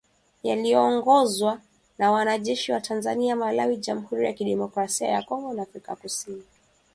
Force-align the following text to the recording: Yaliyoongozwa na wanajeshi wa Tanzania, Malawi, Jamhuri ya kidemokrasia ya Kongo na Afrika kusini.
Yaliyoongozwa 0.43 1.61
na 1.97 2.11
wanajeshi 2.11 2.71
wa 2.71 2.81
Tanzania, 2.81 3.35
Malawi, 3.35 3.77
Jamhuri 3.77 4.25
ya 4.25 4.33
kidemokrasia 4.33 5.07
ya 5.07 5.21
Kongo 5.21 5.53
na 5.53 5.61
Afrika 5.63 5.95
kusini. 5.95 6.43